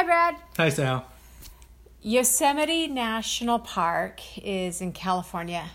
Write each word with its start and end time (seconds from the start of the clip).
Hi, 0.00 0.06
Brad. 0.06 0.36
Hi, 0.56 0.70
Sal. 0.70 1.04
Yosemite 2.00 2.86
National 2.86 3.58
Park 3.58 4.22
is 4.38 4.80
in 4.80 4.92
California. 4.92 5.66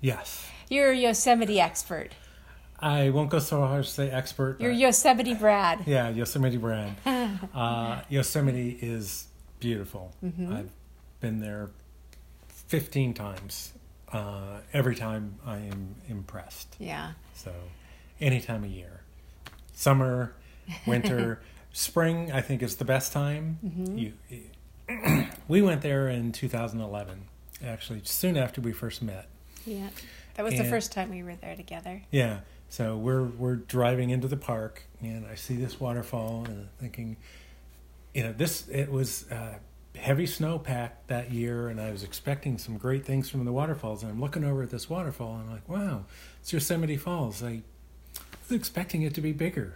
Yes. 0.00 0.44
You're 0.68 0.90
a 0.90 0.96
Yosemite 0.96 1.60
expert. 1.60 2.08
I 2.80 3.10
won't 3.10 3.30
go 3.30 3.38
so 3.38 3.58
far 3.58 3.78
as 3.78 3.86
to 3.86 3.92
say 3.92 4.10
expert. 4.10 4.60
You're 4.60 4.72
Yosemite 4.72 5.34
Brad. 5.34 5.86
yeah, 5.86 6.08
Yosemite 6.08 6.56
Brad. 6.56 6.96
uh, 7.54 8.00
Yosemite 8.08 8.76
is 8.82 9.28
beautiful. 9.60 10.16
I've 10.20 10.72
been 11.20 11.38
there 11.38 11.70
15 12.48 13.14
times. 13.14 13.72
Uh, 14.12 14.62
every 14.72 14.96
time 14.96 15.36
I 15.46 15.58
am 15.58 15.94
impressed. 16.08 16.74
Yeah. 16.80 17.12
So, 17.34 17.52
any 18.20 18.40
time 18.40 18.64
of 18.64 18.70
year, 18.70 19.02
summer, 19.74 20.34
winter, 20.88 21.40
spring, 21.72 22.32
I 22.32 22.40
think 22.40 22.62
is 22.62 22.76
the 22.76 22.84
best 22.84 23.12
time. 23.12 23.58
You, 23.96 24.12
we 25.48 25.62
went 25.62 25.82
there 25.82 26.08
in 26.08 26.32
2011, 26.32 27.24
actually, 27.64 28.00
soon 28.04 28.36
after 28.36 28.60
we 28.60 28.72
first 28.72 29.02
met. 29.02 29.28
Yeah. 29.66 29.88
That 30.34 30.44
was 30.44 30.56
the 30.56 30.64
first 30.64 30.92
time 30.92 31.10
we 31.10 31.22
were 31.22 31.34
there 31.34 31.54
together. 31.54 32.02
Yeah. 32.10 32.40
So 32.70 32.96
we're 32.96 33.24
we're 33.24 33.56
driving 33.56 34.10
into 34.10 34.28
the 34.28 34.36
park, 34.36 34.84
and 35.00 35.26
I 35.26 35.34
see 35.34 35.56
this 35.56 35.80
waterfall, 35.80 36.44
and 36.46 36.60
I'm 36.60 36.68
thinking, 36.78 37.16
you 38.14 38.22
know, 38.22 38.32
this 38.32 38.68
it 38.68 38.90
was 38.90 39.28
uh, 39.30 39.58
heavy 39.96 40.26
snowpack 40.26 40.90
that 41.08 41.32
year, 41.32 41.68
and 41.68 41.80
I 41.80 41.90
was 41.90 42.04
expecting 42.04 42.58
some 42.58 42.78
great 42.78 43.04
things 43.04 43.28
from 43.28 43.44
the 43.44 43.52
waterfalls. 43.52 44.02
And 44.02 44.12
I'm 44.12 44.20
looking 44.20 44.44
over 44.44 44.62
at 44.62 44.70
this 44.70 44.88
waterfall, 44.88 45.34
and 45.34 45.48
I'm 45.48 45.50
like, 45.50 45.68
wow, 45.68 46.04
it's 46.40 46.52
Yosemite 46.52 46.96
Falls. 46.96 47.42
I 47.42 47.62
was 48.48 48.56
expecting 48.56 49.02
it 49.02 49.14
to 49.14 49.20
be 49.20 49.32
bigger. 49.32 49.74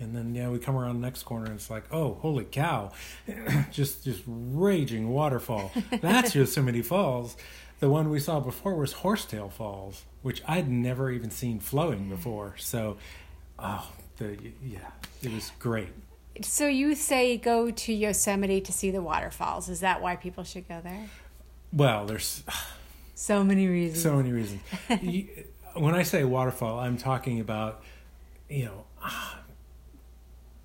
And 0.00 0.16
then 0.16 0.34
yeah, 0.34 0.48
we 0.48 0.58
come 0.58 0.76
around 0.76 1.00
the 1.00 1.06
next 1.06 1.24
corner 1.24 1.46
and 1.46 1.54
it's 1.54 1.70
like, 1.70 1.84
oh, 1.92 2.14
holy 2.20 2.44
cow, 2.44 2.92
just 3.70 4.04
just 4.04 4.22
raging 4.26 5.10
waterfall. 5.10 5.72
That's 6.00 6.34
Yosemite 6.34 6.82
Falls. 6.82 7.36
The 7.80 7.88
one 7.88 8.10
we 8.10 8.20
saw 8.20 8.40
before 8.40 8.74
was 8.76 8.92
Horsetail 8.92 9.48
Falls, 9.48 10.04
which 10.22 10.42
I'd 10.46 10.68
never 10.68 11.10
even 11.10 11.30
seen 11.30 11.60
flowing 11.60 12.06
mm. 12.06 12.10
before. 12.10 12.54
So, 12.58 12.96
oh, 13.58 13.90
the 14.18 14.38
yeah, 14.64 14.90
it 15.22 15.32
was 15.32 15.52
great. 15.58 15.88
So 16.42 16.66
you 16.66 16.94
say 16.94 17.36
go 17.36 17.70
to 17.70 17.92
Yosemite 17.92 18.60
to 18.62 18.72
see 18.72 18.90
the 18.90 19.02
waterfalls. 19.02 19.68
Is 19.68 19.80
that 19.80 20.00
why 20.00 20.16
people 20.16 20.44
should 20.44 20.68
go 20.68 20.80
there? 20.82 21.08
Well, 21.72 22.06
there's 22.06 22.42
So 23.14 23.44
many 23.44 23.66
reasons. 23.66 24.02
so 24.02 24.16
many 24.16 24.32
reasons. 24.32 24.62
When 25.74 25.94
I 25.94 26.02
say 26.02 26.24
waterfall, 26.24 26.80
I'm 26.80 26.96
talking 26.96 27.38
about 27.38 27.84
you 28.48 28.64
know 28.64 28.84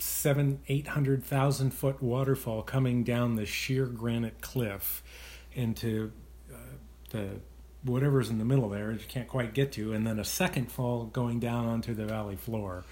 seven, 0.06 0.60
eight 0.68 0.88
hundred 0.88 1.24
thousand 1.24 1.72
foot 1.72 2.02
waterfall 2.02 2.62
coming 2.62 3.04
down 3.04 3.36
the 3.36 3.46
sheer 3.46 3.86
granite 3.86 4.42
cliff 4.42 5.04
into 5.54 6.12
uh, 6.54 6.58
the 7.12 7.40
whatever's 7.84 8.30
in 8.30 8.40
the 8.40 8.46
middle 8.46 8.68
there 8.70 8.92
you 8.92 9.00
can't 9.08 9.28
quite 9.28 9.54
get 9.54 9.72
to, 9.74 9.94
and 9.94 10.06
then 10.08 10.20
a 10.20 10.24
second 10.24 10.72
fall 10.72 11.06
going 11.06 11.40
down 11.40 11.66
onto 11.66 11.94
the 11.94 12.06
valley 12.06 12.36
floor 12.36 12.84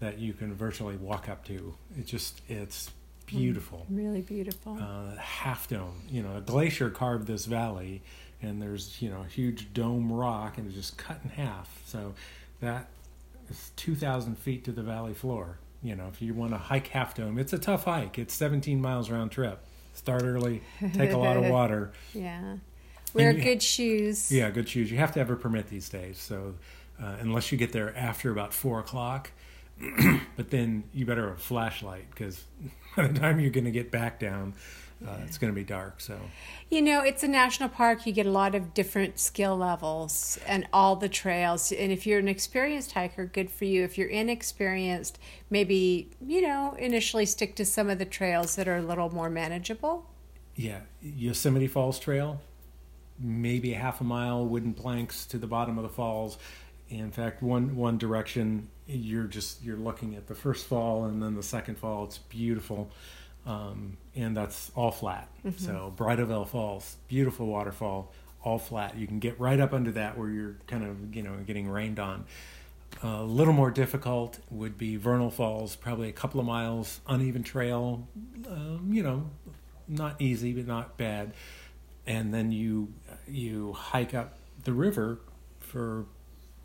that 0.00 0.18
you 0.18 0.32
can 0.32 0.54
virtually 0.54 0.96
walk 0.96 1.28
up 1.28 1.44
to. 1.44 1.74
It 1.98 2.06
just 2.06 2.40
it's 2.48 2.90
beautiful 3.26 3.86
really 3.88 4.22
beautiful. 4.22 4.76
uh, 4.80 5.14
half 5.16 5.68
dome. 5.68 6.02
You 6.08 6.22
know, 6.22 6.36
a 6.36 6.40
glacier 6.40 6.90
carved 6.90 7.26
this 7.26 7.44
valley, 7.44 8.02
and 8.42 8.60
there's 8.60 9.00
you 9.00 9.10
know 9.10 9.22
a 9.22 9.28
huge 9.28 9.72
dome 9.72 10.10
rock, 10.12 10.58
and 10.58 10.66
it's 10.66 10.74
just 10.76 10.96
cut 10.96 11.20
in 11.22 11.30
half. 11.30 11.80
So 11.86 12.14
that 12.60 12.88
is 13.48 13.70
two 13.76 13.94
thousand 13.94 14.36
feet 14.38 14.64
to 14.64 14.72
the 14.72 14.82
valley 14.82 15.14
floor. 15.14 15.58
You 15.82 15.96
know, 15.96 16.08
if 16.12 16.20
you 16.20 16.34
want 16.34 16.52
to 16.52 16.58
hike 16.58 16.88
Half 16.88 17.14
Dome, 17.14 17.38
it's 17.38 17.52
a 17.52 17.58
tough 17.58 17.84
hike. 17.84 18.18
It's 18.18 18.34
seventeen 18.34 18.80
miles 18.82 19.10
round 19.10 19.30
trip. 19.30 19.64
Start 19.94 20.22
early, 20.22 20.62
take 20.94 21.12
a 21.12 21.16
lot 21.18 21.36
of 21.36 21.44
water. 21.50 21.92
yeah. 22.14 22.56
Wear 23.12 23.32
you- 23.32 23.42
good 23.42 23.62
shoes. 23.62 24.30
Yeah, 24.30 24.50
good 24.50 24.68
shoes. 24.68 24.90
You 24.90 24.98
have 24.98 25.12
to 25.12 25.18
have 25.18 25.30
a 25.30 25.36
permit 25.36 25.68
these 25.68 25.88
days. 25.88 26.18
So 26.18 26.54
uh, 27.02 27.16
unless 27.20 27.50
you 27.50 27.58
get 27.58 27.72
there 27.72 27.96
after 27.96 28.30
about 28.30 28.52
four 28.54 28.78
o'clock, 28.78 29.32
but 30.36 30.50
then 30.50 30.84
you 30.94 31.06
better 31.06 31.28
have 31.28 31.38
a 31.38 31.40
flashlight 31.40 32.08
because 32.10 32.44
by 32.96 33.06
the 33.08 33.18
time 33.18 33.40
you're 33.40 33.50
going 33.50 33.64
to 33.64 33.70
get 33.70 33.90
back 33.90 34.20
down, 34.20 34.54
uh, 35.06 35.16
it's 35.24 35.38
going 35.38 35.52
to 35.52 35.54
be 35.54 35.64
dark. 35.64 36.00
So 36.00 36.18
You 36.68 36.82
know, 36.82 37.02
it's 37.02 37.22
a 37.22 37.28
national 37.28 37.68
park. 37.70 38.06
You 38.06 38.12
get 38.12 38.26
a 38.26 38.30
lot 38.30 38.54
of 38.54 38.74
different 38.74 39.18
skill 39.18 39.56
levels 39.56 40.38
and 40.46 40.66
all 40.72 40.96
the 40.96 41.08
trails. 41.08 41.72
And 41.72 41.90
if 41.90 42.06
you're 42.06 42.18
an 42.18 42.28
experienced 42.28 42.92
hiker, 42.92 43.26
good 43.26 43.50
for 43.50 43.64
you. 43.64 43.82
If 43.84 43.96
you're 43.96 44.08
inexperienced, 44.08 45.18
maybe, 45.48 46.10
you 46.24 46.42
know, 46.42 46.74
initially 46.78 47.26
stick 47.26 47.56
to 47.56 47.64
some 47.64 47.88
of 47.88 47.98
the 47.98 48.04
trails 48.04 48.56
that 48.56 48.68
are 48.68 48.76
a 48.76 48.82
little 48.82 49.10
more 49.10 49.30
manageable. 49.30 50.06
yeah, 50.56 50.80
Yosemite 51.00 51.66
Falls 51.66 51.98
Trail, 51.98 52.40
maybe 53.18 53.72
a 53.72 53.78
half 53.78 54.00
a 54.00 54.04
mile 54.04 54.44
wooden 54.46 54.74
planks 54.74 55.24
to 55.26 55.38
the 55.38 55.46
bottom 55.46 55.78
of 55.78 55.82
the 55.82 55.88
falls. 55.88 56.38
In 56.88 57.10
fact, 57.12 57.42
one 57.42 57.76
one 57.76 57.98
direction 57.98 58.68
you're 58.86 59.24
just 59.24 59.62
you're 59.62 59.76
looking 59.76 60.16
at 60.16 60.26
the 60.26 60.34
first 60.34 60.66
fall 60.66 61.04
and 61.04 61.22
then 61.22 61.34
the 61.36 61.42
second 61.42 61.78
fall. 61.78 62.04
It's 62.04 62.18
beautiful, 62.18 62.90
um, 63.50 63.96
and 64.14 64.36
that's 64.36 64.70
all 64.74 64.90
flat. 64.90 65.28
So 65.56 65.92
Bridalveil 65.96 66.46
Falls, 66.48 66.96
beautiful 67.08 67.46
waterfall, 67.46 68.12
all 68.42 68.58
flat. 68.58 68.96
You 68.96 69.06
can 69.06 69.18
get 69.18 69.38
right 69.40 69.58
up 69.60 69.72
under 69.72 69.92
that 69.92 70.16
where 70.18 70.28
you're 70.30 70.56
kind 70.66 70.84
of 70.84 71.14
you 71.14 71.22
know 71.22 71.36
getting 71.46 71.68
rained 71.68 71.98
on. 71.98 72.24
a 73.02 73.22
little 73.22 73.52
more 73.54 73.70
difficult 73.70 74.38
would 74.50 74.76
be 74.76 74.96
Vernal 74.96 75.30
Falls, 75.30 75.76
probably 75.76 76.08
a 76.08 76.12
couple 76.12 76.40
of 76.40 76.46
miles, 76.46 77.00
uneven 77.06 77.42
trail. 77.42 78.06
Um, 78.48 78.90
you 78.92 79.02
know, 79.02 79.30
not 79.88 80.20
easy 80.20 80.52
but 80.52 80.66
not 80.66 80.96
bad. 80.96 81.32
And 82.06 82.32
then 82.34 82.50
you 82.52 82.92
you 83.28 83.72
hike 83.72 84.14
up 84.14 84.36
the 84.64 84.72
river 84.72 85.18
for 85.60 86.04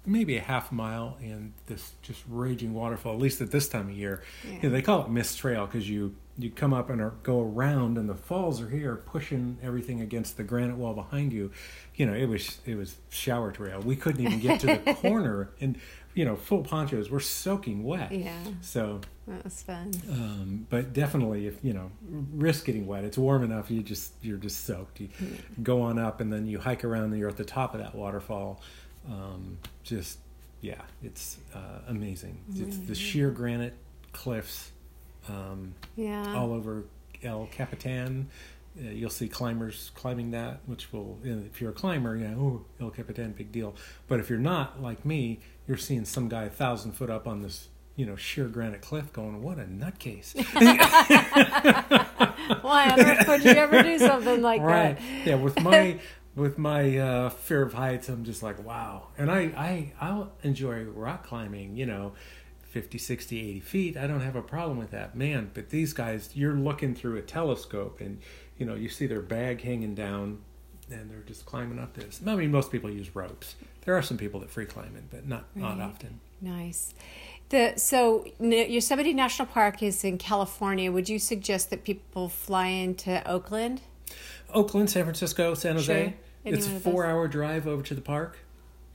maybe 0.07 0.37
a 0.37 0.41
half 0.41 0.71
mile 0.71 1.17
and 1.21 1.53
this 1.67 1.93
just 2.01 2.21
raging 2.29 2.73
waterfall. 2.73 3.13
At 3.13 3.19
least 3.19 3.41
at 3.41 3.51
this 3.51 3.67
time 3.69 3.89
of 3.89 3.95
year, 3.95 4.21
Yeah. 4.43 4.51
You 4.53 4.59
know, 4.63 4.69
they 4.69 4.81
call 4.81 5.03
it 5.05 5.09
mist 5.09 5.37
trail 5.39 5.65
because 5.65 5.89
you 5.89 6.15
you 6.37 6.49
come 6.49 6.73
up 6.73 6.89
and 6.89 7.11
go 7.23 7.41
around, 7.41 7.97
and 7.97 8.09
the 8.09 8.15
falls 8.15 8.61
are 8.61 8.69
here 8.69 8.95
pushing 8.95 9.57
everything 9.63 10.01
against 10.01 10.35
the 10.37 10.43
granite 10.43 10.75
wall 10.75 10.93
behind 10.93 11.31
you. 11.31 11.51
You 11.95 12.05
know, 12.05 12.13
it 12.13 12.25
was 12.27 12.59
it 12.65 12.75
was 12.75 12.97
shower 13.09 13.51
trail. 13.51 13.79
We 13.81 13.95
couldn't 13.95 14.25
even 14.25 14.39
get 14.39 14.59
to 14.61 14.67
the 14.67 14.93
corner, 15.01 15.49
and 15.61 15.77
you 16.13 16.25
know, 16.25 16.35
full 16.35 16.61
ponchos. 16.63 17.09
We're 17.09 17.19
soaking 17.19 17.83
wet. 17.83 18.11
Yeah, 18.11 18.37
So, 18.61 19.01
that 19.27 19.43
was 19.43 19.61
fun. 19.63 19.91
um, 20.09 20.65
but 20.69 20.93
definitely, 20.93 21.45
if 21.47 21.57
you 21.63 21.73
know, 21.73 21.91
risk 22.33 22.65
getting 22.65 22.85
wet. 22.87 23.03
It's 23.03 23.17
warm 23.17 23.43
enough. 23.43 23.69
You 23.71 23.81
just 23.83 24.13
you're 24.21 24.37
just 24.37 24.65
soaked. 24.65 24.99
You 24.99 25.09
go 25.63 25.81
on 25.81 25.97
up, 25.99 26.19
and 26.21 26.31
then 26.33 26.47
you 26.47 26.59
hike 26.59 26.83
around, 26.83 27.05
and 27.11 27.17
you're 27.17 27.29
at 27.29 27.37
the 27.37 27.45
top 27.45 27.73
of 27.75 27.79
that 27.81 27.95
waterfall. 27.95 28.61
Um, 29.09 29.57
just 29.83 30.19
yeah, 30.61 30.81
it's 31.03 31.37
uh, 31.53 31.79
amazing. 31.87 32.39
It's 32.55 32.77
the 32.77 32.95
sheer 32.95 33.29
granite 33.31 33.75
cliffs 34.13 34.71
um, 35.29 35.73
Yeah. 35.95 36.35
all 36.35 36.53
over 36.53 36.83
El 37.23 37.47
Capitan. 37.47 38.29
Uh, 38.77 38.89
you'll 38.89 39.09
see 39.09 39.29
climbers 39.29 39.91
climbing 39.95 40.31
that, 40.31 40.59
which 40.65 40.91
will, 40.91 41.17
you 41.23 41.33
know, 41.33 41.43
if 41.45 41.61
you're 41.61 41.71
a 41.71 41.73
climber, 41.73 42.17
yeah, 42.17 42.33
oh, 42.35 42.65
El 42.81 42.89
Capitan, 42.89 43.31
big 43.31 43.51
deal. 43.51 43.73
But 44.07 44.19
if 44.19 44.29
you're 44.29 44.37
not, 44.37 44.81
like 44.81 45.05
me, 45.05 45.39
you're 45.67 45.77
seeing 45.77 46.03
some 46.03 46.27
guy 46.27 46.43
a 46.43 46.49
thousand 46.49 46.91
foot 46.91 47.09
up 47.09 47.25
on 47.25 47.41
this, 47.41 47.69
you 47.95 48.05
know, 48.05 48.17
sheer 48.17 48.47
granite 48.47 48.81
cliff 48.81 49.13
going, 49.13 49.41
what 49.41 49.59
a 49.59 49.63
nutcase. 49.63 50.35
Why 52.61 52.89
on 52.89 52.99
earth 52.99 53.27
would 53.27 53.43
you 53.45 53.51
ever 53.51 53.81
do 53.81 53.97
something 53.97 54.41
like 54.41 54.61
right. 54.61 54.97
that? 54.97 55.25
Yeah, 55.25 55.35
with 55.35 55.59
my 55.61 55.99
with 56.35 56.57
my 56.57 56.97
uh, 56.97 57.29
fear 57.29 57.61
of 57.61 57.73
heights, 57.73 58.09
I'm 58.09 58.25
just 58.25 58.43
like, 58.43 58.63
wow. 58.65 59.07
And 59.17 59.31
I, 59.31 59.39
I, 59.55 59.93
I'll 60.01 60.33
enjoy 60.43 60.83
rock 60.83 61.25
climbing, 61.25 61.77
you 61.77 61.85
know, 61.85 62.11
50, 62.75 62.97
60, 62.97 63.39
80 63.39 63.59
feet. 63.61 63.95
I 63.95 64.05
don't 64.05 64.19
have 64.19 64.35
a 64.35 64.41
problem 64.41 64.77
with 64.77 64.91
that. 64.91 65.15
Man, 65.15 65.49
but 65.53 65.69
these 65.69 65.93
guys, 65.93 66.31
you're 66.33 66.55
looking 66.55 66.93
through 66.93 67.15
a 67.15 67.21
telescope 67.21 68.01
and, 68.01 68.19
you 68.57 68.65
know, 68.65 68.75
you 68.75 68.89
see 68.89 69.07
their 69.07 69.21
bag 69.21 69.61
hanging 69.61 69.95
down 69.95 70.39
and 70.91 71.09
they're 71.09 71.23
just 71.25 71.45
climbing 71.45 71.79
up 71.79 71.93
this. 71.93 72.19
I 72.27 72.35
mean, 72.35 72.51
most 72.51 72.73
people 72.73 72.89
use 72.89 73.15
ropes. 73.15 73.55
There 73.85 73.95
are 73.95 74.01
some 74.01 74.17
people 74.17 74.41
that 74.41 74.49
free 74.49 74.65
climb 74.65 74.93
it, 74.97 75.05
but 75.09 75.25
not, 75.25 75.45
not 75.55 75.79
often. 75.79 76.19
Nice. 76.41 76.93
The 77.47 77.75
so 77.77 78.25
Yosemite 78.41 79.13
National 79.13 79.45
Park 79.45 79.81
is 79.81 80.03
in 80.03 80.17
California. 80.17 80.91
Would 80.91 81.07
you 81.07 81.17
suggest 81.17 81.69
that 81.69 81.85
people 81.85 82.27
fly 82.27 82.67
into 82.67 83.25
Oakland? 83.25 83.83
Oakland, 84.53 84.89
San 84.89 85.03
Francisco, 85.03 85.53
San 85.53 85.75
Jose. 85.75 86.03
Sure. 86.03 86.13
It's 86.43 86.65
a 86.65 86.69
one 86.69 86.75
of 86.75 86.83
those. 86.83 86.93
four 86.93 87.05
hour 87.05 87.29
drive 87.29 87.67
over 87.67 87.83
to 87.83 87.95
the 87.95 88.01
park. 88.01 88.39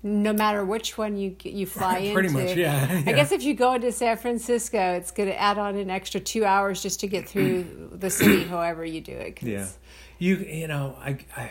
No 0.03 0.33
matter 0.33 0.65
which 0.65 0.97
one 0.97 1.17
you 1.17 1.37
you 1.43 1.67
fly 1.67 1.99
into. 1.99 2.15
Pretty 2.15 2.29
much, 2.31 2.57
yeah. 2.57 3.03
I 3.07 3.13
guess 3.13 3.33
if 3.33 3.43
you 3.43 3.55
go 3.55 3.75
into 3.75 3.93
San 3.93 4.17
Francisco, 4.17 4.95
it's 4.95 5.11
going 5.11 5.29
to 5.29 5.39
add 5.39 5.59
on 5.59 5.77
an 5.77 5.91
extra 5.91 6.21
two 6.21 6.45
hours 6.45 6.83
just 6.83 7.01
to 7.01 7.07
get 7.07 7.29
through 7.29 7.91
the 7.93 8.09
city, 8.09 8.45
however 8.49 8.85
you 8.85 9.01
do 9.03 9.13
it. 9.13 9.43
Yeah, 9.43 9.67
you 10.19 10.37
you 10.37 10.69
know 10.69 10.97
I, 10.99 11.19
I 11.37 11.51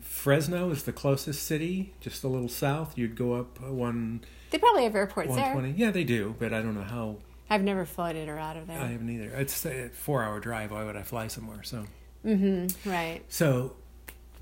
Fresno 0.00 0.70
is 0.70 0.84
the 0.84 0.92
closest 0.92 1.42
city, 1.44 1.94
just 2.00 2.22
a 2.24 2.28
little 2.28 2.48
south. 2.48 2.96
You'd 2.96 3.16
go 3.16 3.32
up 3.32 3.60
one 3.60 4.20
They 4.50 4.58
probably 4.58 4.84
have 4.84 4.94
airports 4.94 5.30
one 5.30 5.38
there. 5.38 5.52
twenty. 5.52 5.70
Yeah, 5.72 5.90
they 5.90 6.04
do, 6.04 6.36
but 6.38 6.52
I 6.52 6.62
don't 6.62 6.74
know 6.74 6.82
how 6.82 7.16
I've 7.48 7.62
never 7.62 7.84
flown 7.84 8.14
in 8.14 8.28
or 8.28 8.38
out 8.38 8.56
of 8.56 8.68
there. 8.68 8.78
I 8.78 8.86
haven't 8.88 9.10
either. 9.10 9.34
It's 9.36 9.66
a 9.66 9.88
four 9.88 10.22
hour 10.22 10.38
drive. 10.38 10.70
Why 10.70 10.84
would 10.84 10.96
I 10.96 11.02
fly 11.02 11.26
somewhere? 11.26 11.64
So, 11.64 11.84
mm-hmm. 12.24 12.88
Right. 12.88 13.22
so 13.28 13.72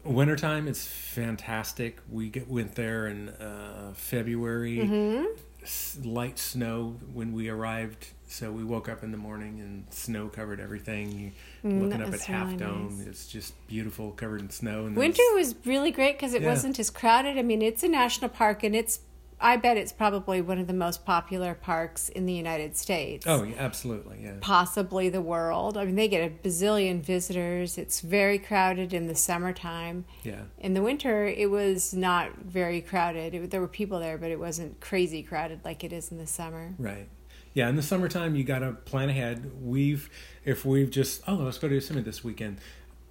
wintertime 0.05 0.69
it's 0.69 0.87
fantastic. 0.87 1.99
We 2.11 2.29
get 2.29 2.49
went 2.49 2.75
there 2.75 3.07
in 3.09 3.29
uh, 3.31 3.93
February. 3.95 4.79
Mm-hmm. 4.79 5.25
S- 5.63 5.99
Light 6.05 6.39
snow 6.39 6.97
when 7.13 7.33
we 7.33 7.49
arrived. 7.49 8.09
So 8.31 8.53
we 8.53 8.63
woke 8.63 8.89
up 8.89 9.03
in 9.03 9.11
the 9.11 9.17
morning 9.19 9.59
and 9.61 9.85
snow 9.91 10.29
covered 10.29 10.61
everything. 10.61 11.11
You, 11.19 11.33
Mm, 11.65 11.83
looking 11.83 12.01
up 12.03 12.13
at 12.15 12.21
Half 12.21 12.47
really 12.53 12.59
Dome, 12.59 12.99
nice. 12.99 13.07
it's 13.09 13.27
just 13.27 13.53
beautiful, 13.67 14.13
covered 14.13 14.41
in 14.43 14.49
snow. 14.51 14.87
And 14.87 14.95
Winter 14.97 15.23
was 15.35 15.57
really 15.65 15.91
great 15.91 16.13
because 16.17 16.33
it 16.33 16.43
Yeah. 16.43 16.51
wasn't 16.51 16.79
as 16.79 16.89
crowded. 16.89 17.37
I 17.37 17.43
mean, 17.43 17.63
it's 17.63 17.83
a 17.83 17.89
national 17.89 18.29
park, 18.31 18.63
and 18.63 18.77
it's 18.77 19.01
I 19.41 19.57
bet 19.57 19.77
it's 19.77 19.93
probably 19.93 20.41
one 20.41 20.59
of 20.59 20.67
the 20.67 20.73
most 20.73 21.05
popular 21.05 21.55
parks 21.55 22.09
in 22.09 22.27
the 22.27 22.33
United 22.33 22.77
States. 22.77 23.25
Oh, 23.27 23.45
yeah, 23.45 23.55
absolutely, 23.59 24.19
yeah. 24.23 24.35
possibly 24.41 25.09
the 25.09 25.21
world. 25.23 25.77
I 25.77 25.85
mean, 25.85 25.95
they 25.95 26.09
get 26.09 26.29
a 26.29 26.49
bazillion 26.49 27.01
visitors. 27.01 27.79
It's 27.79 28.01
very 28.01 28.39
crowded 28.39 28.93
in 28.93 29.07
the 29.07 29.15
summertime. 29.15 30.05
Yeah. 30.25 30.43
In 30.59 30.75
the 30.75 30.83
winter, 30.83 31.25
it 31.25 31.51
was 31.51 31.95
not 31.95 32.37
very 32.39 32.81
crowded. 32.81 33.35
It, 33.35 33.51
there 33.51 33.61
were 33.61 33.69
people 33.69 34.01
there, 34.01 34.19
but 34.19 34.31
it 34.31 34.41
wasn't 34.41 34.81
crazy 34.81 35.23
crowded 35.23 35.61
like 35.65 35.85
it 35.85 35.93
is 35.93 36.11
in 36.11 36.19
the 36.19 36.27
summer. 36.27 36.75
Right. 36.79 37.09
Yeah, 37.55 37.69
in 37.69 37.77
the 37.77 37.83
summertime 37.83 38.37
you 38.37 38.45
got 38.45 38.61
to 38.61 38.73
plan 38.73 39.09
ahead. 39.09 39.51
We've 39.63 40.11
if 40.45 40.65
we've 40.65 40.91
just 40.91 41.23
oh 41.27 41.35
let's 41.35 41.59
go 41.59 41.67
to 41.69 41.75
Yosemite 41.75 42.05
this 42.05 42.23
weekend. 42.23 42.59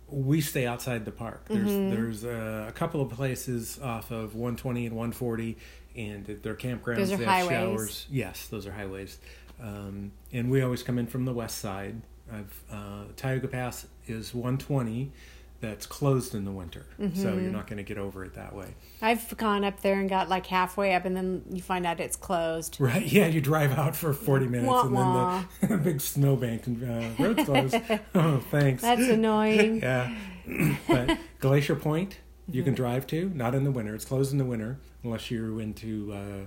We 0.09 0.39
stay 0.39 0.65
outside 0.65 1.03
the 1.03 1.11
park. 1.11 1.45
There's 1.49 1.67
Mm-hmm. 1.69 1.89
there's 1.89 2.23
uh, 2.23 2.65
a 2.69 2.71
couple 2.71 3.01
of 3.01 3.09
places 3.09 3.77
off 3.81 4.09
of 4.11 4.35
120 4.35 4.85
and 4.85 4.95
140, 4.95 5.57
and 5.97 6.25
they're 6.43 6.55
campgrounds. 6.55 6.97
Those 6.97 7.11
are 7.13 7.17
they 7.17 7.25
have 7.25 7.33
highways. 7.47 7.49
showers. 7.57 8.05
Yes, 8.09 8.47
those 8.47 8.67
are 8.67 8.71
highways. 8.71 9.17
Um, 9.61 10.11
and 10.31 10.51
we 10.51 10.61
always 10.61 10.83
come 10.83 10.99
in 10.99 11.07
from 11.07 11.25
the 11.25 11.33
west 11.33 11.57
side. 11.59 12.01
I've 12.31 12.63
uh, 12.71 13.03
Tioga 13.15 13.47
Pass 13.47 13.87
is 14.07 14.33
120. 14.33 15.11
That's 15.59 15.87
closed 15.87 16.35
in 16.35 16.45
the 16.45 16.51
winter, 16.51 16.85
so 16.99 17.03
Mm-hmm. 17.03 17.23
you're 17.41 17.51
not 17.51 17.65
going 17.65 17.77
to 17.77 17.83
get 17.83 17.97
over 17.97 18.23
it 18.23 18.35
that 18.35 18.53
way. 18.53 18.75
I've 19.01 19.35
gone 19.37 19.63
up 19.63 19.81
there 19.81 19.99
and 19.99 20.07
got 20.07 20.29
like 20.29 20.45
halfway 20.45 20.93
up, 20.93 21.03
and 21.05 21.17
then 21.17 21.41
you 21.49 21.63
find 21.63 21.83
out 21.83 21.99
it's 21.99 22.15
closed. 22.15 22.77
Right. 22.79 23.01
Yeah, 23.11 23.25
you 23.25 23.41
drive 23.41 23.71
out 23.75 23.95
for 23.95 24.13
40 24.13 24.45
minutes 24.45 24.67
Wah, 24.69 24.81
and 24.83 24.91
wah. 24.93 25.43
then 25.61 25.69
the 25.71 25.77
big 25.83 25.99
snowbank 25.99 26.67
and 26.67 26.83
uh, 26.83 27.23
road 27.23 27.37
closed. 27.43 27.75
oh, 28.13 28.37
thanks. 28.51 28.83
That's 28.83 29.01
annoying. 29.07 29.79
yeah. 29.79 30.15
but 30.87 31.17
Glacier 31.39 31.75
Point, 31.75 32.19
you 32.49 32.63
can 32.63 32.73
drive 32.73 33.07
to, 33.07 33.29
not 33.33 33.53
in 33.55 33.63
the 33.63 33.71
winter. 33.71 33.93
It's 33.95 34.05
closed 34.05 34.31
in 34.31 34.37
the 34.37 34.45
winter 34.45 34.77
unless 35.03 35.29
you're 35.29 35.61
into 35.61 36.13
uh, 36.13 36.45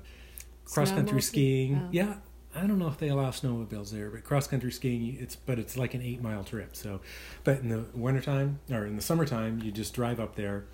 cross 0.70 0.90
country 0.90 1.22
skiing. 1.22 1.76
oh. 1.76 1.88
Yeah. 1.90 2.14
I 2.52 2.66
don't 2.66 2.80
know 2.80 2.88
if 2.88 2.98
they 2.98 3.08
allow 3.08 3.30
snowmobiles 3.30 3.90
there, 3.90 4.10
but 4.10 4.24
cross 4.24 4.48
country 4.48 4.72
skiing, 4.72 5.16
it's 5.20 5.36
but 5.36 5.60
it's 5.60 5.76
like 5.76 5.94
an 5.94 6.02
eight 6.02 6.20
mile 6.20 6.42
trip. 6.42 6.74
So, 6.74 7.00
but 7.44 7.60
in 7.60 7.68
the 7.68 7.84
wintertime 7.94 8.58
or 8.72 8.86
in 8.86 8.96
the 8.96 9.02
summertime, 9.02 9.60
you 9.62 9.70
just 9.70 9.94
drive 9.94 10.18
up 10.18 10.34
there. 10.34 10.64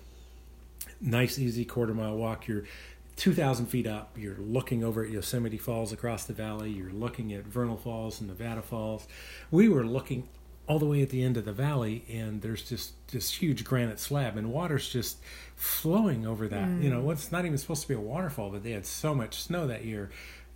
Nice, 0.99 1.37
easy 1.37 1.65
quarter 1.65 1.93
mile 1.93 2.17
walk. 2.17 2.47
You're 2.47 2.63
2,000 3.17 3.65
feet 3.67 3.85
up. 3.85 4.15
You're 4.17 4.37
looking 4.37 4.83
over 4.83 5.03
at 5.03 5.11
Yosemite 5.11 5.57
Falls 5.57 5.91
across 5.91 6.25
the 6.25 6.33
valley. 6.33 6.71
You're 6.71 6.91
looking 6.91 7.33
at 7.33 7.45
Vernal 7.45 7.77
Falls 7.77 8.19
and 8.19 8.29
Nevada 8.29 8.61
Falls. 8.61 9.07
We 9.51 9.69
were 9.69 9.85
looking 9.85 10.29
all 10.67 10.79
the 10.79 10.85
way 10.85 11.01
at 11.01 11.09
the 11.09 11.23
end 11.23 11.37
of 11.37 11.45
the 11.45 11.53
valley, 11.53 12.03
and 12.09 12.41
there's 12.41 12.61
just 12.61 12.93
this 13.11 13.31
huge 13.31 13.63
granite 13.63 13.99
slab, 13.99 14.35
and 14.37 14.51
water's 14.51 14.89
just 14.89 15.17
flowing 15.55 16.25
over 16.27 16.47
that. 16.47 16.67
You 16.83 16.89
know, 16.89 17.09
it's 17.11 17.31
not 17.31 17.45
even 17.45 17.57
supposed 17.57 17.83
to 17.83 17.87
be 17.87 17.93
a 17.93 17.99
waterfall, 17.99 18.49
but 18.49 18.63
they 18.63 18.71
had 18.71 18.85
so 18.85 19.15
much 19.15 19.41
snow 19.41 19.67
that 19.67 19.85
year. 19.85 20.09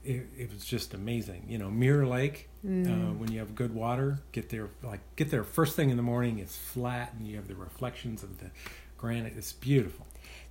It, 0.03 0.27
it 0.37 0.51
was 0.51 0.65
just 0.65 0.93
amazing. 0.93 1.45
You 1.47 1.59
know, 1.59 1.69
Mirror 1.69 2.07
Lake, 2.07 2.49
uh, 2.87 3.13
when 3.13 3.31
you 3.31 3.39
have 3.39 3.55
good 3.55 3.73
water, 3.73 4.19
get 4.31 4.49
there 4.49 4.69
like 4.83 4.99
get 5.15 5.29
there 5.31 5.43
first 5.43 5.75
thing 5.75 5.89
in 5.91 5.97
the 5.97 6.03
morning. 6.03 6.39
It's 6.39 6.55
flat, 6.57 7.13
and 7.17 7.25
you 7.27 7.35
have 7.37 7.47
the 7.47 7.55
reflections 7.55 8.23
of 8.23 8.39
the 8.39 8.49
granite. 8.97 9.33
It's 9.37 9.53
beautiful. 9.53 10.07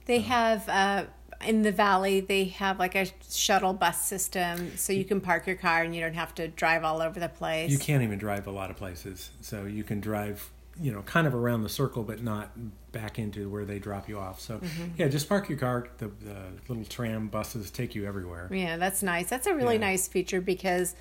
They 0.06 0.20
have 0.20 0.68
uh, 0.68 1.04
in 1.46 1.62
the 1.62 1.72
valley. 1.72 2.20
They 2.20 2.44
have 2.44 2.78
like 2.78 2.94
a 2.94 3.06
shuttle 3.30 3.72
bus 3.72 4.04
system, 4.04 4.76
so 4.76 4.92
you 4.92 5.04
can 5.04 5.20
park 5.20 5.46
your 5.46 5.56
car 5.56 5.82
and 5.82 5.94
you 5.94 6.00
don't 6.00 6.14
have 6.14 6.34
to 6.36 6.48
drive 6.48 6.84
all 6.84 7.00
over 7.02 7.18
the 7.18 7.28
place. 7.28 7.70
You 7.70 7.78
can't 7.78 8.02
even 8.02 8.18
drive 8.18 8.46
a 8.46 8.50
lot 8.50 8.70
of 8.70 8.76
places, 8.76 9.30
so 9.40 9.64
you 9.64 9.84
can 9.84 10.00
drive, 10.00 10.50
you 10.80 10.92
know, 10.92 11.02
kind 11.02 11.26
of 11.26 11.34
around 11.34 11.62
the 11.62 11.68
circle, 11.68 12.02
but 12.02 12.22
not 12.22 12.50
back 12.92 13.18
into 13.18 13.48
where 13.48 13.64
they 13.64 13.78
drop 13.78 14.08
you 14.08 14.18
off. 14.18 14.40
So, 14.40 14.58
mm-hmm. 14.58 14.84
yeah, 14.96 15.08
just 15.08 15.28
park 15.28 15.48
your 15.48 15.58
car. 15.58 15.88
The, 15.98 16.08
the 16.08 16.36
little 16.68 16.84
tram 16.84 17.28
buses 17.28 17.70
take 17.70 17.94
you 17.94 18.04
everywhere. 18.06 18.48
Yeah, 18.50 18.76
that's 18.76 19.02
nice. 19.02 19.28
That's 19.28 19.46
a 19.46 19.54
really 19.54 19.74
Yeah. 19.76 19.80
nice 19.80 20.08
feature 20.08 20.40
because 20.40 20.94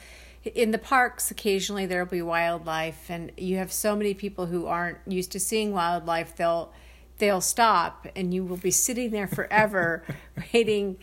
in 0.56 0.72
the 0.72 0.78
parks 0.78 1.32
occasionally 1.32 1.86
there'll 1.86 2.06
be 2.06 2.22
wildlife 2.22 3.10
and 3.10 3.32
you 3.38 3.58
have 3.58 3.74
so 3.74 3.94
many 3.94 4.14
people 4.14 4.46
who 4.46 4.68
aren't 4.68 4.98
used 5.06 5.34
to 5.34 5.40
seeing 5.40 5.74
wildlife 5.74 6.34
they'll 6.38 6.72
they'll 7.20 7.42
stop 7.42 8.08
and 8.16 8.34
you 8.34 8.44
will 8.44 8.58
be 8.58 8.72
sitting 8.72 9.12
there 9.12 9.28
forever 9.28 10.04
waiting 10.54 10.98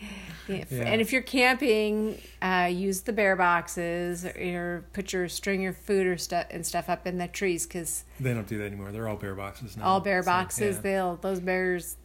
If- 0.47 0.71
Yeah. 0.71 0.83
and 0.83 1.01
if 1.01 1.11
you're 1.13 1.21
camping 1.21 2.21
uh, 2.41 2.69
use 2.71 3.01
the 3.01 3.13
bear 3.13 3.35
boxes 3.35 4.25
or, 4.25 4.29
or 4.39 4.85
put 4.93 5.13
your 5.13 5.27
string 5.29 5.61
your 5.61 5.73
food 5.73 6.05
or 6.07 6.17
stuff 6.17 6.47
and 6.51 6.65
stuff 6.65 6.89
up 6.89 7.07
in 7.07 7.17
the 7.17 7.27
trees 7.27 7.65
because 7.65 8.03
They 8.19 8.33
don't 8.33 8.47
do 8.47 8.57
that 8.59 8.65
anymore. 8.65 8.91
They're 8.91 9.07
all 9.07 9.15
bear 9.17 9.35
boxes 9.35 9.77
now. 9.77 9.85
all 9.85 9.99
bear 9.99 10.21
So, 10.23 10.27
boxes 10.27 10.75
yeah. 10.77 10.81
they'll 10.81 11.15
those 11.17 11.39
bears 11.39 11.95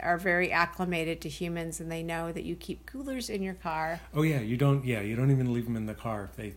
are 0.00 0.18
very 0.18 0.52
acclimated 0.52 1.20
to 1.22 1.28
humans 1.28 1.80
and 1.80 1.90
they 1.90 2.02
know 2.02 2.30
that 2.32 2.44
you 2.44 2.54
keep 2.56 2.86
coolers 2.86 3.28
in 3.28 3.42
your 3.42 3.54
car 3.54 4.00
Oh 4.14 4.22
yeah, 4.22 4.40
you 4.40 4.56
don't. 4.56 4.84
Yeah, 4.84 5.00
you 5.00 5.16
don't 5.16 5.30
even 5.32 5.52
leave 5.52 5.64
them 5.64 5.74
in 5.76 5.86
the 5.86 5.94
car. 5.94 6.24
If 6.30 6.36
they, 6.36 6.54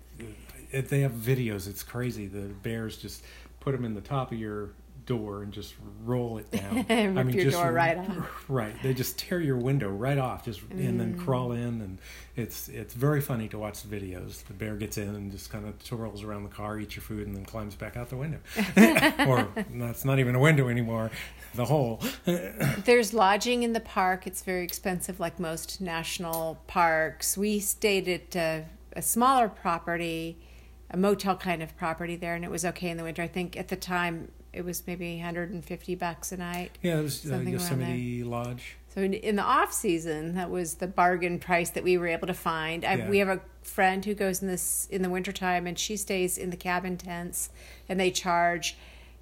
if 0.72 0.88
they 0.90 1.02
have 1.02 1.12
videos. 1.14 1.68
It's 1.68 1.82
crazy. 1.84 2.28
The 2.28 2.42
bears 2.62 2.96
just 2.98 3.24
put 3.60 3.72
them 3.72 3.86
in 3.86 3.96
the 3.96 4.02
top 4.02 4.32
of 4.32 4.38
your 4.38 4.70
door 5.06 5.44
and 5.44 5.52
just 5.52 5.74
roll 6.04 6.38
it 6.38 6.50
down. 6.52 6.86
Rip 7.16 7.34
your 7.34 7.52
door 7.52 7.72
right 7.72 7.98
off. 7.98 8.46
Right. 8.50 8.76
They 8.84 8.94
just 8.94 9.18
tear 9.18 9.40
your 9.40 9.58
window 9.58 9.90
right 9.90 10.18
off, 10.18 10.46
just 10.46 10.62
and 10.72 11.00
then 11.00 11.16
Mm. 11.16 11.20
crawl 11.26 11.52
in, 11.54 11.82
and 11.82 11.98
it's 12.36 12.68
it's 12.70 12.94
very 12.94 13.22
funny 13.22 13.48
to 13.50 13.58
watch 13.58 13.84
the 13.84 13.96
videos. 13.96 14.44
The 14.46 14.54
bear 14.54 14.76
gets 14.76 14.98
in 14.98 15.10
and 15.16 15.32
just 15.32 15.50
kind 15.50 15.66
of 15.68 15.82
twirls 15.84 16.24
around 16.24 16.44
the 16.44 16.50
car, 16.50 16.78
eats 16.80 16.96
your 16.96 17.04
food, 17.04 17.28
and 17.28 17.36
then 17.36 17.46
climbs 17.46 17.76
back 17.76 17.96
out 17.98 18.10
the 18.10 18.18
window. 18.18 18.40
or 19.28 19.48
that's 19.76 20.06
not 20.06 20.20
even 20.20 20.36
a 20.36 20.40
window 20.40 20.68
anymore. 20.70 21.12
The 21.56 21.66
hole. 21.66 22.02
There's 22.26 23.14
lodging 23.14 23.64
in 23.64 23.74
the 23.74 23.80
park. 23.80 24.26
It's 24.28 24.42
very 24.42 24.64
expensive, 24.64 25.20
like 25.20 25.40
most 25.40 25.82
national 25.82 26.62
parks. 26.68 27.38
We 27.38 27.60
stayed 27.60 28.08
at 28.08 28.36
a, 28.36 28.66
a 28.96 29.02
smaller 29.02 29.50
property, 29.50 30.38
a 30.94 30.98
motel 30.98 31.36
kind 31.36 31.64
of 31.64 31.76
property 31.76 32.16
there, 32.16 32.36
and 32.36 32.46
it 32.46 32.52
was 32.52 32.64
okay 32.64 32.90
in 32.90 32.98
the 32.98 33.04
winter. 33.04 33.24
I 33.24 33.28
think 33.28 33.58
at 33.58 33.68
the 33.68 33.76
time 33.76 34.32
it 34.54 34.64
was 34.64 34.86
maybe 34.86 35.16
150 35.16 35.96
bucks 35.96 36.32
a 36.32 36.38
night. 36.38 36.78
Yeah, 36.84 37.00
it 37.00 37.04
was 37.04 37.26
uh, 37.26 37.30
Something 37.30 37.48
around 37.48 37.62
Yosemite 37.62 38.24
Lodge. 38.24 38.76
So 38.94 39.02
in, 39.02 39.16
in 39.16 39.36
the 39.36 39.44
off 39.44 39.74
season, 39.74 40.36
that 40.36 40.52
was 40.52 40.76
the 40.76 40.86
bargain 40.86 41.40
price 41.40 41.72
that 41.72 41.84
we 41.84 41.98
were 41.98 42.08
able 42.08 42.28
to 42.28 42.34
find. 42.36 42.86
I, 42.86 42.94
Yeah. 42.94 43.10
We 43.10 43.18
have 43.18 43.28
a 43.28 43.42
friend 43.64 44.06
who 44.06 44.14
goes 44.14 44.44
in 44.44 44.48
this 44.48 44.88
in 44.92 45.02
the 45.02 45.10
wintertime 45.10 45.66
and 45.66 45.80
she 45.80 45.98
stays 45.98 46.38
in 46.38 46.52
the 46.52 46.58
cabin 46.58 46.98
tents, 46.98 47.50
and 47.90 48.00
they 48.00 48.12
charge. 48.12 48.78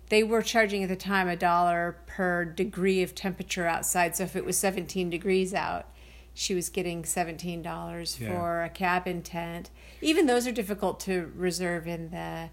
They 0.10 0.24
were 0.24 0.42
charging 0.42 0.84
at 0.84 0.90
the 0.90 0.98
time 0.98 1.30
a 1.30 1.38
dollar 1.38 1.96
per 2.06 2.44
degree 2.44 3.02
of 3.02 3.16
temperature 3.16 3.66
outside. 3.66 4.18
So 4.18 4.26
if 4.26 4.36
it 4.36 4.44
was 4.44 4.58
17 4.58 5.10
degrees 5.10 5.54
out, 5.54 5.86
she 6.34 6.56
was 6.56 6.70
getting 6.70 7.04
$17 7.04 8.20
Yeah. 8.20 8.28
for 8.28 8.64
a 8.64 8.70
cabin 8.70 9.22
tent. 9.22 9.70
Even 10.02 10.26
those 10.26 10.48
are 10.48 10.52
difficult 10.52 11.00
to 11.02 11.32
reserve 11.36 11.88
in 11.88 12.12
the 12.12 12.50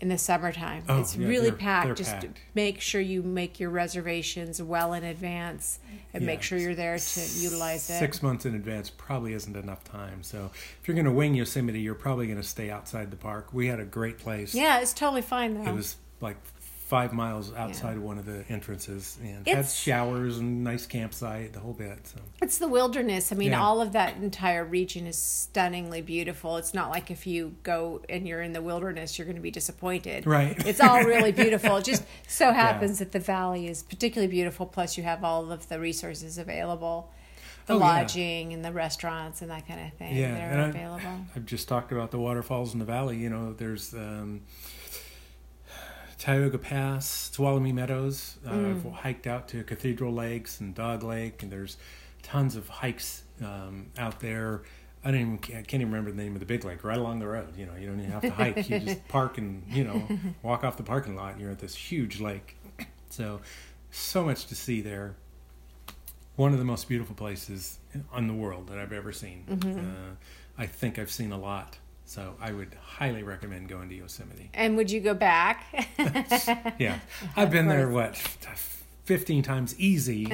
in 0.00 0.08
the 0.08 0.18
summertime. 0.18 0.82
Oh, 0.88 1.00
it's 1.00 1.14
yeah, 1.14 1.28
really 1.28 1.50
they're- 1.50 1.58
packed. 1.58 1.86
they're 1.86 1.94
Just 1.94 2.10
packed. 2.10 2.38
make 2.54 2.80
sure 2.80 3.00
you 3.00 3.22
make 3.22 3.60
your 3.60 3.70
reservations 3.70 4.60
well 4.60 4.92
in 4.94 5.04
advance 5.04 5.78
and 6.12 6.26
make 6.26 6.42
sure 6.42 6.58
you're 6.58 6.74
there 6.74 6.98
to 6.98 7.20
utilize 7.36 7.88
it. 7.88 8.00
Six 8.00 8.20
months 8.20 8.44
in 8.44 8.56
advance 8.56 8.90
probably 8.90 9.32
isn't 9.32 9.56
enough 9.56 9.84
time. 9.84 10.24
So 10.24 10.50
if 10.80 10.88
you're 10.88 10.96
going 10.96 11.04
to 11.04 11.12
wing 11.12 11.34
Yosemite, 11.36 11.78
you're 11.78 11.94
probably 11.94 12.26
going 12.26 12.40
to 12.40 12.42
stay 12.46 12.68
outside 12.68 13.12
the 13.12 13.16
park. 13.16 13.52
We 13.52 13.68
had 13.68 13.78
a 13.78 13.84
great 13.84 14.18
place. 14.18 14.56
Yeah, 14.56 14.80
it's 14.80 14.92
totally 14.92 15.22
fine 15.22 15.54
though. 15.62 15.70
It 15.70 15.74
was 15.76 15.94
like 16.20 16.36
five 16.92 17.14
miles 17.14 17.54
outside 17.54 17.96
of 17.96 18.02
one 18.02 18.18
of 18.18 18.26
the 18.26 18.44
entrances 18.50 19.16
and 19.22 19.36
had 19.38 19.48
It's- 19.48 19.74
showers 19.74 20.36
and 20.36 20.62
nice 20.62 20.84
campsite, 20.84 21.54
the 21.54 21.58
whole 21.60 21.72
bit. 21.72 22.06
So 22.06 22.18
It's 22.42 22.58
the 22.58 22.68
wilderness. 22.68 23.32
I 23.32 23.34
mean, 23.34 23.52
Yeah. 23.52 23.62
all 23.62 23.80
of 23.80 23.92
that 23.92 24.16
entire 24.16 24.62
region 24.62 25.06
is 25.06 25.16
stunningly 25.16 26.02
beautiful. 26.02 26.58
It's 26.58 26.74
not 26.74 26.90
like 26.90 27.10
if 27.10 27.26
you 27.26 27.54
go 27.62 28.02
and 28.10 28.28
you're 28.28 28.42
in 28.42 28.52
the 28.52 28.60
wilderness, 28.60 29.16
you're 29.16 29.24
going 29.24 29.36
to 29.36 29.42
be 29.42 29.50
disappointed. 29.50 30.26
Right. 30.26 30.54
It's 30.66 30.82
all 30.82 31.02
really 31.02 31.32
beautiful. 31.44 31.76
It 31.78 31.84
just 31.86 32.02
so 32.28 32.52
happens 32.52 32.98
that 32.98 33.12
the 33.12 33.20
valley 33.20 33.68
is 33.68 33.82
particularly 33.82 34.30
beautiful. 34.30 34.66
Plus, 34.66 34.98
you 34.98 35.02
have 35.04 35.24
all 35.24 35.50
of 35.50 35.70
the 35.70 35.80
resources 35.80 36.36
available, 36.36 37.08
the 37.68 37.72
Oh, 37.72 37.78
yeah. 37.78 37.84
lodging 37.86 38.52
and 38.52 38.62
the 38.62 38.70
restaurants 38.72 39.40
and 39.40 39.50
that 39.50 39.66
kind 39.66 39.80
of 39.80 39.94
thing 39.94 40.14
Yeah, 40.14 40.32
that 40.32 40.40
and 40.52 40.60
are 40.60 40.64
I- 40.64 40.68
available. 40.68 41.24
I've 41.34 41.46
just 41.46 41.68
talked 41.68 41.90
about 41.90 42.10
the 42.10 42.18
waterfalls 42.18 42.74
in 42.74 42.80
the 42.80 42.84
valley. 42.84 43.16
You 43.16 43.30
know, 43.30 43.54
there's 43.54 43.94
um, 43.94 44.42
Tioga 46.22 46.56
Pass, 46.56 47.32
Tuolumne 47.34 47.74
Meadows. 47.74 48.36
Uh, 48.46 48.52
Mm. 48.52 48.70
I've 48.86 48.92
hiked 48.92 49.26
out 49.26 49.48
to 49.48 49.64
Cathedral 49.64 50.12
Lakes 50.12 50.60
and 50.60 50.72
Dog 50.72 51.02
Lake, 51.02 51.42
and 51.42 51.50
there's 51.50 51.76
tons 52.22 52.54
of 52.54 52.68
hikes 52.68 53.24
um, 53.44 53.86
out 53.98 54.20
there. 54.20 54.62
I 55.04 55.10
don't 55.10 55.20
even 55.20 55.34
I 55.58 55.62
can't 55.62 55.74
even 55.80 55.88
remember 55.88 56.12
the 56.12 56.16
name 56.22 56.34
of 56.34 56.38
the 56.38 56.46
big 56.46 56.64
lake 56.64 56.84
right 56.84 56.96
along 56.96 57.18
the 57.18 57.26
road. 57.26 57.56
You 57.56 57.66
know, 57.66 57.74
you 57.74 57.88
don't 57.88 57.98
even 57.98 58.12
have 58.12 58.22
to 58.22 58.30
hike. 58.30 58.70
you 58.70 58.78
just 58.78 59.08
park 59.08 59.36
and 59.36 59.64
you 59.68 59.82
know 59.82 60.06
walk 60.44 60.62
off 60.62 60.76
the 60.76 60.84
parking 60.84 61.16
lot. 61.16 61.32
and 61.32 61.40
You're 61.40 61.50
at 61.50 61.58
this 61.58 61.74
huge 61.74 62.20
lake. 62.20 62.56
So 63.10 63.40
so 63.90 64.24
much 64.24 64.46
to 64.46 64.54
see 64.54 64.80
there. 64.80 65.16
One 66.36 66.52
of 66.52 66.60
the 66.60 66.64
most 66.64 66.88
beautiful 66.88 67.16
places 67.16 67.80
in 68.16 68.28
the 68.28 68.32
world 68.32 68.68
that 68.68 68.78
I've 68.78 68.92
ever 68.92 69.10
seen. 69.10 69.44
Mm-hmm. 69.50 69.80
Uh, 69.80 70.14
I 70.56 70.66
think 70.66 71.00
I've 71.00 71.10
seen 71.10 71.32
a 71.32 71.38
lot. 71.38 71.78
So 72.04 72.34
I 72.40 72.52
would 72.52 72.74
highly 72.82 73.22
recommend 73.22 73.68
going 73.68 73.88
to 73.88 73.94
Yosemite. 73.94 74.50
And 74.54 74.76
would 74.76 74.90
you 74.90 75.00
go 75.00 75.14
back? 75.14 75.66
Yeah, 76.78 76.98
I've 77.36 77.50
been 77.50 77.68
there 77.68 77.88
what 77.88 78.16
fifteen 79.04 79.42
times 79.42 79.78
easy. 79.78 80.30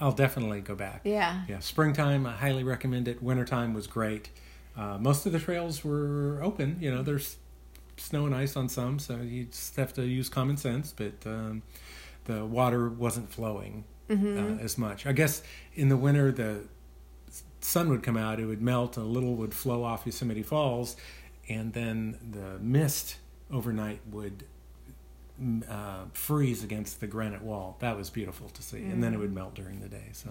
I'll 0.00 0.12
definitely 0.12 0.60
go 0.60 0.74
back. 0.74 0.96
Uh-huh. 1.04 1.08
yeah. 1.10 1.42
Yeah, 1.48 1.58
springtime, 1.60 2.26
I 2.26 2.32
highly 2.32 2.64
recommend 2.64 3.08
it. 3.08 3.22
Wintertime 3.22 3.74
was 3.74 3.86
great. 3.86 4.30
Uh, 4.76 4.98
most 4.98 5.24
of 5.26 5.32
the 5.32 5.38
trails 5.38 5.84
were 5.84 6.40
open. 6.42 6.76
You 6.80 6.90
know, 6.94 7.02
there's 7.02 7.36
snow 7.96 8.26
and 8.26 8.34
ice 8.34 8.56
on 8.56 8.68
some, 8.68 8.98
so 8.98 9.16
you 9.16 9.44
just 9.46 9.76
have 9.76 9.92
to 9.94 10.02
use 10.04 10.28
common 10.28 10.56
sense. 10.58 10.92
But 10.92 11.14
um, 11.26 11.62
the 12.24 12.44
water 12.44 12.88
wasn't 12.88 13.30
flowing 13.30 13.84
uh, 14.10 14.14
as 14.14 14.76
much. 14.76 15.06
I 15.06 15.12
guess 15.12 15.42
in 15.74 15.88
the 15.88 15.96
winter, 15.96 16.30
the 16.30 16.64
sun 17.60 17.88
would 17.90 18.02
come 18.02 18.16
out, 18.16 18.40
it 18.40 18.46
would 18.46 18.62
melt, 18.62 18.96
a 18.96 19.02
little 19.02 19.34
would 19.36 19.54
flow 19.54 19.84
off 19.84 20.06
Yosemite 20.06 20.42
Falls, 20.42 20.96
and 21.48 21.72
then 21.72 22.18
the 22.32 22.58
mist 22.58 23.16
overnight 23.52 24.00
would 24.10 24.44
mm, 25.40 25.68
uh, 25.70 26.06
freeze 26.12 26.64
against 26.64 27.00
the 27.00 27.06
granite 27.06 27.42
wall. 27.42 27.76
That 27.80 27.96
was 27.96 28.10
beautiful 28.10 28.48
to 28.50 28.62
see, 28.62 28.82
and 28.82 29.02
then 29.02 29.14
it 29.14 29.18
would 29.18 29.32
melt 29.32 29.54
during 29.54 29.80
the 29.80 29.88
day. 29.88 30.08
So, 30.12 30.30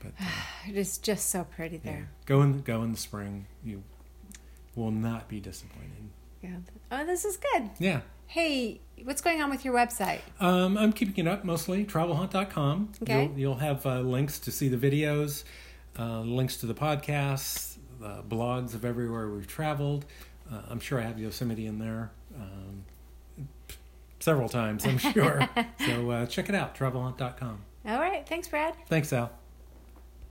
but 0.00 0.12
uh, 0.20 0.24
It 0.68 0.76
is 0.76 0.98
just 0.98 1.30
so 1.30 1.44
pretty 1.44 1.80
yeah, 1.84 1.92
there. 1.92 2.10
go 2.26 2.42
in 2.42 2.62
go 2.62 2.82
in 2.82 2.92
the 2.92 2.98
spring. 2.98 3.46
You 3.64 3.82
will 4.74 4.90
not 4.90 5.28
be 5.28 5.40
disappointed. 5.40 6.10
Yeah. 6.42 6.56
Oh, 6.90 7.04
this 7.04 7.24
is 7.24 7.36
good. 7.36 7.70
Yeah. 7.78 8.00
Hey, 8.26 8.80
what's 9.02 9.20
going 9.20 9.42
on 9.42 9.50
with 9.50 9.64
your 9.64 9.74
website? 9.74 10.20
Um, 10.38 10.78
I'm 10.78 10.92
keeping 10.92 11.26
it 11.26 11.28
up 11.28 11.44
mostly. 11.44 11.84
Travelhunt.com. 11.84 12.92
Okay. 13.02 13.24
You'll, 13.24 13.38
you'll 13.38 13.54
have 13.56 13.84
uh, 13.84 14.00
links 14.00 14.38
to 14.40 14.52
see 14.52 14.68
the 14.68 14.76
videos, 14.76 15.44
uh, 15.98 16.20
links 16.20 16.56
to 16.58 16.66
the 16.66 16.74
podcasts, 16.74 17.76
uh, 18.02 18.22
blogs 18.22 18.74
of 18.74 18.84
everywhere 18.84 19.28
we've 19.28 19.46
traveled. 19.46 20.04
Uh, 20.50 20.62
I'm 20.68 20.80
sure 20.80 20.98
I 20.98 21.02
have 21.02 21.18
Yosemite 21.18 21.66
in 21.66 21.78
there 21.78 22.10
um, 22.36 22.84
several 24.18 24.48
times, 24.48 24.84
I'm 24.86 24.98
sure. 24.98 25.48
so 25.86 26.10
uh, 26.10 26.26
check 26.26 26.48
it 26.48 26.54
out, 26.54 26.74
travelhunt.com. 26.74 27.64
All 27.86 27.98
right. 27.98 28.26
Thanks, 28.28 28.48
Brad. 28.48 28.74
Thanks, 28.88 29.12
Al. 29.12 29.30